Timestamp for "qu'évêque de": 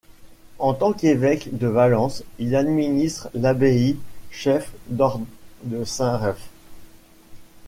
0.93-1.67